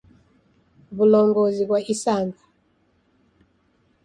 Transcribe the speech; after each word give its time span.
W'ulongozi 0.95 1.63
ghwa 1.67 1.79
isanga. 1.93 2.39